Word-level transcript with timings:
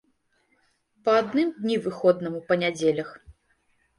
Па 1.07 1.11
адным 1.23 1.51
дні 1.59 1.75
выходнаму 1.85 2.39
па 2.47 2.53
нядзелях. 2.65 3.13